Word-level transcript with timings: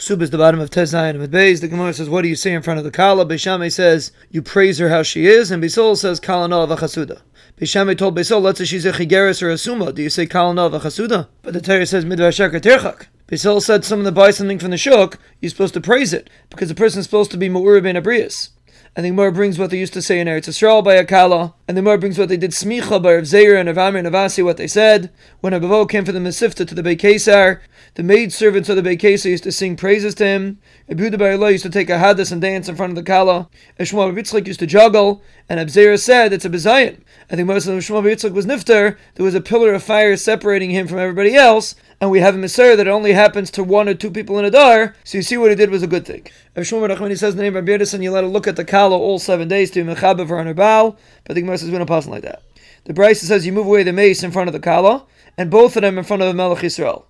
Sub 0.00 0.22
is 0.22 0.30
the 0.30 0.38
bottom 0.38 0.60
of 0.60 0.70
Tezayin 0.70 1.22
and 1.22 1.30
Beis. 1.30 1.60
The 1.60 1.68
Gemara 1.68 1.92
says, 1.92 2.08
What 2.08 2.22
do 2.22 2.28
you 2.28 2.34
say 2.34 2.54
in 2.54 2.62
front 2.62 2.78
of 2.78 2.84
the 2.84 2.90
Kala? 2.90 3.26
Beis 3.26 3.40
Shammai 3.40 3.68
says, 3.68 4.12
You 4.30 4.40
praise 4.40 4.78
her 4.78 4.88
how 4.88 5.02
she 5.02 5.26
is. 5.26 5.50
And 5.50 5.62
Beis 5.62 5.74
Hillel 5.74 5.94
says, 5.94 6.18
Kala 6.18 6.48
no 6.48 6.66
v'chasuda. 6.66 7.20
Beis 7.58 7.68
Shammai 7.68 7.92
told 7.92 8.16
Beis 8.16 8.30
Hillel, 8.30 8.44
Let's 8.44 8.60
say 8.60 8.64
she's 8.64 8.86
a 8.86 8.92
chigeris 8.92 9.42
or 9.42 9.50
a 9.50 9.58
suma. 9.58 9.92
Do 9.92 10.00
you 10.00 10.08
say 10.08 10.24
Kala 10.24 10.54
no 10.54 10.70
v'chasuda? 10.70 11.28
But 11.42 11.52
the 11.52 11.60
Torah 11.60 11.84
says, 11.84 12.06
Midvar 12.06 12.32
tirchak. 12.32 13.08
Beis 13.28 13.42
Hillel 13.42 13.60
said, 13.60 13.84
Someone 13.84 14.06
that 14.06 14.12
buys 14.12 14.38
something 14.38 14.58
from 14.58 14.70
the 14.70 14.78
shuk, 14.78 15.18
you're 15.42 15.50
supposed 15.50 15.74
to 15.74 15.82
praise 15.82 16.14
it 16.14 16.30
because 16.48 16.70
the 16.70 16.74
person's 16.74 17.04
supposed 17.04 17.30
to 17.32 17.36
be 17.36 17.50
Mu'urib 17.50 17.84
in 17.84 18.02
Abrius. 18.02 18.48
And 18.96 19.04
the 19.04 19.10
Gemara 19.10 19.32
brings 19.32 19.58
what 19.58 19.68
they 19.68 19.78
used 19.78 19.92
to 19.92 20.02
say 20.02 20.18
in 20.18 20.28
Eretz 20.28 20.48
Yisrael 20.48 20.82
by 20.82 20.96
Akala, 20.96 21.52
and 21.70 21.76
the 21.76 21.82
Gemara 21.82 21.98
brings 21.98 22.18
what 22.18 22.28
they 22.28 22.36
did 22.36 22.50
smicha 22.50 23.00
by 23.00 23.14
Rav 23.14 23.22
Zeira 23.22 23.60
and 23.60 23.68
Rav 23.68 23.78
Amir 23.78 23.98
and 24.04 24.12
Rav 24.12 24.28
Assi, 24.28 24.44
what 24.44 24.56
they 24.56 24.66
said. 24.66 25.08
When 25.40 25.52
Avahu 25.52 25.88
came 25.88 26.04
for 26.04 26.10
the 26.10 26.18
Mesifta 26.18 26.66
to 26.66 26.74
the 26.74 26.82
Beikesar, 26.82 27.60
the 27.94 28.02
maid 28.02 28.32
servants 28.32 28.68
of 28.68 28.74
the 28.74 28.82
Beikesar 28.82 29.26
used 29.26 29.44
to 29.44 29.52
sing 29.52 29.76
praises 29.76 30.16
to 30.16 30.26
him. 30.26 30.58
Abuda 30.88 31.16
by 31.16 31.32
Allah 31.32 31.52
used 31.52 31.62
to 31.62 31.70
take 31.70 31.88
a 31.88 31.98
hadas 31.98 32.32
and 32.32 32.40
dance 32.40 32.68
in 32.68 32.74
front 32.74 32.90
of 32.90 32.96
the 32.96 33.04
Kala. 33.04 33.48
Shmuel 33.78 34.12
Yitzchak 34.12 34.48
used 34.48 34.58
to 34.58 34.66
juggle, 34.66 35.22
and 35.48 35.58
Rav 35.58 35.68
Zeira 35.68 35.96
said 35.96 36.32
it's 36.32 36.44
a 36.44 36.50
bizayon. 36.50 37.02
I 37.30 37.36
think 37.36 37.46
most 37.46 37.68
of 37.68 37.78
Shmuel 37.78 38.02
Yitzchak 38.02 38.32
was 38.32 38.46
Nifter, 38.46 38.96
there 39.14 39.24
was 39.24 39.36
a 39.36 39.40
pillar 39.40 39.72
of 39.72 39.84
fire 39.84 40.16
separating 40.16 40.70
him 40.70 40.88
from 40.88 40.98
everybody 40.98 41.36
else, 41.36 41.76
and 42.00 42.10
we 42.10 42.18
have 42.18 42.34
a 42.34 42.38
Messiah 42.38 42.74
that 42.76 42.88
only 42.88 43.12
happens 43.12 43.50
to 43.52 43.62
one 43.62 43.88
or 43.88 43.94
two 43.94 44.10
people 44.10 44.38
in 44.38 44.44
a 44.44 44.50
dar, 44.50 44.96
so 45.04 45.18
you 45.18 45.22
see 45.22 45.36
what 45.36 45.50
he 45.50 45.56
did 45.56 45.70
was 45.70 45.82
a 45.82 45.86
good 45.86 46.06
thing. 46.06 46.26
If 46.56 46.68
Shmuel 46.68 46.88
Nachmani 46.88 47.16
says 47.16 47.36
the 47.36 47.42
name 47.42 47.54
of 47.54 47.68
Rabbi 47.68 47.84
you 48.02 48.10
let 48.10 48.24
her 48.24 48.28
look 48.28 48.48
at 48.48 48.56
the 48.56 48.64
Kala 48.64 48.98
all 48.98 49.18
seven 49.20 49.46
days 49.46 49.70
to 49.72 49.84
Mechaber 49.84 50.26
for 50.26 50.42
her 50.42 50.54
Baal, 50.54 50.96
but 51.24 51.34
the 51.34 51.42
Gemara 51.42 51.58
says 51.60 51.70
we 51.70 51.78
don't 51.78 51.86
pass 51.86 52.06
like 52.06 52.22
that. 52.22 52.42
The 52.84 52.94
Braisa 52.94 53.24
says 53.24 53.46
you 53.46 53.52
move 53.52 53.66
away 53.66 53.82
the 53.82 53.92
meis 53.92 54.22
in 54.22 54.32
front 54.32 54.48
of 54.48 54.52
the 54.52 54.60
Kala, 54.60 55.06
and 55.36 55.50
both 55.50 55.76
of 55.76 55.82
them 55.82 55.98
in 55.98 56.04
front 56.04 56.22
of 56.22 56.28
the 56.28 56.34
Melech 56.34 56.58
Yisrael. 56.58 57.04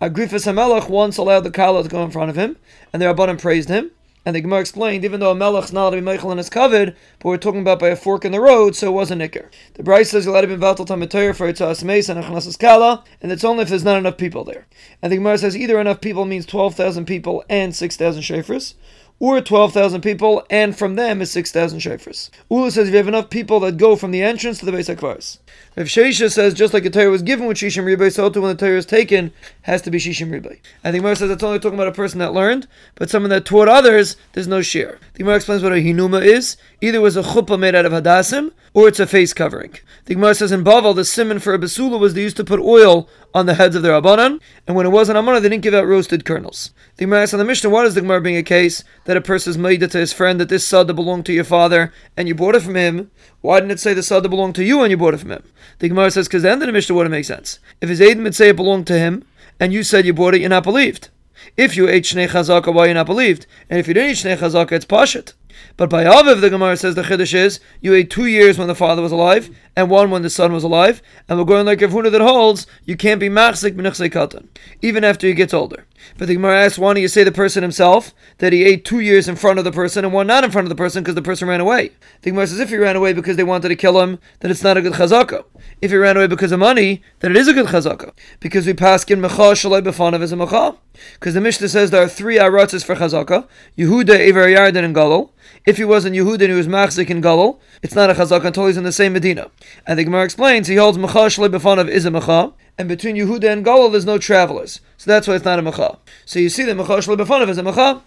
Agrifas 0.00 0.46
HaMelech 0.46 0.88
once 0.88 1.18
allowed 1.18 1.44
the 1.44 1.50
Kala 1.50 1.82
to 1.82 1.88
go 1.88 2.02
in 2.02 2.10
front 2.10 2.30
of 2.30 2.36
him, 2.36 2.56
and 2.92 3.00
the 3.00 3.06
Rabbanim 3.06 3.40
praised 3.40 3.68
him. 3.68 3.90
And 4.26 4.36
the 4.36 4.42
Gemara 4.42 4.60
explained, 4.60 5.04
even 5.04 5.20
though 5.20 5.30
a 5.30 5.34
melech's 5.34 5.72
not 5.72 5.90
to 5.90 5.96
be 5.96 6.02
mochel 6.02 6.30
and 6.30 6.38
it's 6.38 6.50
covered, 6.50 6.94
but 7.18 7.28
we're 7.28 7.38
talking 7.38 7.62
about 7.62 7.78
by 7.78 7.88
a 7.88 7.96
fork 7.96 8.26
in 8.26 8.32
the 8.32 8.40
road, 8.40 8.76
so 8.76 8.88
it 8.88 8.94
was 8.94 9.10
a 9.10 9.16
nicker. 9.16 9.50
The 9.74 9.82
Braisa 9.82 10.06
says 10.06 10.24
you're 10.26 10.34
allowed 10.34 10.42
to 10.42 10.46
be 10.48 10.56
vatal 10.56 10.86
tamatayr 10.86 11.34
for 11.34 11.50
itzas 11.50 11.82
meis 11.82 12.10
and 12.10 12.22
achnasas 12.22 12.58
kala, 12.58 13.02
and 13.22 13.32
it's 13.32 13.44
only 13.44 13.62
if 13.62 13.70
there's 13.70 13.84
not 13.84 13.96
enough 13.96 14.18
people 14.18 14.44
there. 14.44 14.66
And 15.00 15.10
the 15.10 15.16
Gemara 15.16 15.38
says 15.38 15.56
either 15.56 15.80
enough 15.80 16.02
people 16.02 16.26
means 16.26 16.44
12,000 16.44 17.06
people 17.06 17.42
and 17.48 17.74
6,000 17.74 18.22
shofars, 18.22 18.74
or 19.20 19.40
12,000 19.40 20.00
people, 20.00 20.44
and 20.50 20.76
from 20.76 20.96
them 20.96 21.20
is 21.20 21.30
6,000 21.30 21.78
shofars. 21.78 22.30
Ula 22.50 22.70
says 22.70 22.88
if 22.88 22.92
you 22.92 22.96
have 22.96 23.06
enough 23.06 23.30
people 23.30 23.60
that 23.60 23.76
go 23.76 23.94
from 23.94 24.10
the 24.10 24.22
entrance 24.22 24.58
to 24.58 24.64
the 24.64 24.72
Beis 24.72 24.92
HaKvaris. 24.92 25.38
Rav 25.80 25.88
Sheshes 25.88 26.32
says 26.32 26.52
just 26.52 26.74
like 26.74 26.84
a 26.84 26.90
Torah 26.90 27.10
was 27.10 27.22
given 27.22 27.46
with 27.46 27.56
Shishim 27.56 27.84
Ribai, 27.84 28.12
so 28.12 28.24
when 28.24 28.54
the 28.54 28.54
Torah 28.54 28.76
is 28.76 28.84
taken, 28.84 29.32
has 29.62 29.80
to 29.80 29.90
be 29.90 29.96
Shishim 29.96 30.28
Ribai. 30.28 30.58
And 30.84 30.94
the 30.94 30.98
Gemara 30.98 31.16
says 31.16 31.30
it's 31.30 31.42
only 31.42 31.58
talking 31.58 31.78
about 31.78 31.88
a 31.88 31.92
person 31.92 32.18
that 32.18 32.34
learned, 32.34 32.68
but 32.96 33.08
someone 33.08 33.30
that 33.30 33.46
taught 33.46 33.66
others, 33.66 34.16
there's 34.34 34.46
no 34.46 34.60
share. 34.60 34.98
The 35.14 35.20
Gemara 35.20 35.36
explains 35.36 35.62
what 35.62 35.72
a 35.72 35.76
hinuma 35.76 36.22
is. 36.22 36.58
Either 36.82 36.98
it 36.98 37.00
was 37.00 37.16
a 37.16 37.22
chuppah 37.22 37.58
made 37.58 37.74
out 37.74 37.86
of 37.86 37.92
hadassim, 37.92 38.52
or 38.74 38.88
it's 38.88 39.00
a 39.00 39.06
face 39.06 39.32
covering. 39.32 39.74
The 40.04 40.14
Gemara 40.16 40.34
says 40.34 40.52
in 40.52 40.64
Bavel, 40.64 40.94
the 40.94 41.04
simon 41.04 41.38
for 41.38 41.54
a 41.54 41.58
basula 41.58 41.98
was 41.98 42.12
they 42.12 42.22
used 42.22 42.36
to 42.36 42.44
put 42.44 42.60
oil 42.60 43.08
on 43.32 43.46
the 43.46 43.54
heads 43.54 43.74
of 43.74 43.82
their 43.82 43.92
Rabbanan, 43.92 44.40
and 44.66 44.76
when 44.76 44.84
it 44.86 44.90
wasn't 44.90 45.16
almana, 45.16 45.40
they 45.40 45.48
didn't 45.48 45.62
give 45.62 45.74
out 45.74 45.86
roasted 45.86 46.24
kernels. 46.24 46.72
The 46.96 47.04
Gemara 47.04 47.22
asks 47.22 47.32
on 47.32 47.38
the 47.38 47.44
Mishnah, 47.44 47.70
why 47.70 47.84
does 47.84 47.94
the 47.94 48.00
Gemara 48.00 48.20
bring 48.20 48.36
a 48.36 48.42
case 48.42 48.84
that 49.04 49.16
a 49.16 49.20
person 49.20 49.50
is 49.50 49.58
made 49.58 49.80
to 49.80 49.98
his 49.98 50.12
friend 50.12 50.40
that 50.40 50.48
this 50.48 50.66
sada 50.66 50.92
belonged 50.92 51.26
to 51.26 51.32
your 51.32 51.44
father 51.44 51.92
and 52.16 52.28
you 52.28 52.34
bought 52.34 52.54
it 52.54 52.62
from 52.62 52.74
him? 52.74 53.10
Why 53.40 53.60
didn't 53.60 53.72
it 53.72 53.80
say 53.80 53.94
the 53.94 54.02
sada 54.02 54.28
belonged 54.28 54.56
to 54.56 54.64
you 54.64 54.82
and 54.82 54.90
you 54.90 54.96
bought 54.96 55.14
it 55.14 55.20
from 55.20 55.30
him? 55.30 55.44
The 55.78 55.88
Gemara 55.88 56.10
says, 56.10 56.28
because 56.28 56.42
the 56.42 56.50
end 56.50 56.60
the 56.60 56.72
Mishnah 56.72 56.94
wouldn't 56.94 57.12
make 57.12 57.24
sense. 57.24 57.58
If 57.80 57.88
his 57.88 58.00
Aiden 58.00 58.22
would 58.24 58.34
say 58.34 58.50
it 58.50 58.56
belonged 58.56 58.86
to 58.88 58.98
him, 58.98 59.24
and 59.58 59.72
you 59.72 59.82
said 59.82 60.06
you 60.06 60.12
bought 60.12 60.34
it, 60.34 60.40
you're 60.40 60.50
not 60.50 60.64
believed. 60.64 61.08
If 61.56 61.76
you 61.76 61.88
ate 61.88 62.04
Shnei 62.04 62.28
Chazaka, 62.28 62.72
why 62.72 62.86
you're 62.86 62.94
not 62.94 63.06
believed? 63.06 63.46
And 63.68 63.78
if 63.78 63.88
you 63.88 63.94
didn't 63.94 64.10
eat 64.10 64.16
Shnei 64.18 64.36
Chazaka, 64.36 64.72
it's 64.72 64.84
Pashit. 64.84 65.34
But 65.76 65.90
by 65.90 66.04
Aviv, 66.04 66.40
the 66.40 66.50
Gemara 66.50 66.76
says 66.76 66.94
the 66.94 67.02
Chiddush 67.02 67.34
is 67.34 67.60
you 67.80 67.94
ate 67.94 68.10
two 68.10 68.26
years 68.26 68.58
when 68.58 68.68
the 68.68 68.74
father 68.74 69.02
was 69.02 69.12
alive 69.12 69.50
and 69.76 69.90
one 69.90 70.10
when 70.10 70.22
the 70.22 70.30
son 70.30 70.52
was 70.52 70.64
alive. 70.64 71.02
And 71.28 71.38
we're 71.38 71.44
going 71.44 71.66
like 71.66 71.80
Rav 71.80 71.90
Huna 71.90 72.10
that 72.12 72.20
holds 72.20 72.66
you 72.84 72.96
can't 72.96 73.20
be 73.20 73.28
machzik 73.28 73.76
katan 73.76 74.48
even 74.82 75.04
after 75.04 75.26
he 75.26 75.34
gets 75.34 75.54
older. 75.54 75.86
But 76.18 76.28
the 76.28 76.34
Gemara 76.34 76.64
asks, 76.64 76.78
why 76.78 76.94
don't 76.94 77.02
you 77.02 77.08
say 77.08 77.24
the 77.24 77.32
person 77.32 77.62
himself 77.62 78.14
that 78.38 78.52
he 78.52 78.64
ate 78.64 78.84
two 78.84 79.00
years 79.00 79.28
in 79.28 79.36
front 79.36 79.58
of 79.58 79.64
the 79.64 79.72
person 79.72 80.04
and 80.04 80.14
one 80.14 80.26
not 80.26 80.44
in 80.44 80.50
front 80.50 80.64
of 80.64 80.70
the 80.70 80.74
person 80.74 81.02
because 81.02 81.14
the 81.14 81.22
person 81.22 81.48
ran 81.48 81.60
away? 81.60 81.92
The 82.22 82.30
Gemara 82.30 82.46
says 82.46 82.60
if 82.60 82.70
he 82.70 82.76
ran 82.76 82.96
away 82.96 83.12
because 83.12 83.36
they 83.36 83.44
wanted 83.44 83.68
to 83.68 83.76
kill 83.76 84.00
him, 84.00 84.18
then 84.40 84.50
it's 84.50 84.62
not 84.62 84.76
a 84.76 84.82
good 84.82 84.94
chazaka. 84.94 85.44
If 85.80 85.90
he 85.90 85.96
ran 85.96 86.16
away 86.16 86.26
because 86.26 86.52
of 86.52 86.60
money, 86.60 87.02
then 87.20 87.32
it 87.32 87.36
is 87.36 87.48
a 87.48 87.52
good 87.52 87.66
chazaka 87.66 88.12
because 88.40 88.66
we 88.66 88.74
pass 88.74 89.04
in 89.04 89.20
mecha 89.20 89.52
shalai 89.52 89.82
b'fanav 89.82 90.20
as 90.20 90.32
a 90.32 90.36
mecha. 90.36 90.76
Because 91.14 91.34
the 91.34 91.40
Mishnah 91.40 91.68
says 91.68 91.90
there 91.90 92.02
are 92.02 92.08
three 92.08 92.36
aratzes 92.36 92.84
for 92.84 92.94
chazaka: 92.94 93.46
Yehuda, 93.76 94.28
Ever 94.28 94.46
Yarden, 94.46 94.84
and 94.84 94.94
Galil. 94.94 95.30
If 95.66 95.76
he 95.76 95.84
was 95.84 96.04
in 96.04 96.12
Yehuda 96.12 96.40
and 96.40 96.42
he 96.42 96.52
was 96.52 96.68
machzik 96.68 97.10
in 97.10 97.22
Galil, 97.22 97.58
it's 97.82 97.94
not 97.94 98.10
a 98.10 98.14
chazaka 98.14 98.46
until 98.46 98.66
he's 98.66 98.76
in 98.76 98.84
the 98.84 98.92
same 98.92 99.12
Medina. 99.12 99.50
And 99.86 99.98
the 99.98 100.04
Gemara 100.04 100.24
explains 100.24 100.68
he 100.68 100.76
holds 100.76 100.98
mecha 100.98 101.26
shalei 101.26 101.48
b'fanav 101.48 101.88
is 101.88 102.06
a 102.06 102.10
mecha, 102.10 102.52
and 102.78 102.88
between 102.88 103.16
Yehuda 103.16 103.52
and 103.52 103.64
Galil 103.64 103.90
there's 103.90 104.06
no 104.06 104.18
travelers, 104.18 104.80
so 104.96 105.10
that's 105.10 105.28
why 105.28 105.34
it's 105.34 105.44
not 105.44 105.58
a 105.58 105.62
mecha. 105.62 105.98
So 106.24 106.38
you 106.38 106.48
see 106.48 106.64
that 106.64 106.76
mecha 106.76 107.16
b'fanav 107.16 107.48
is 107.48 107.58
a 107.58 107.62
mecha. 107.62 108.02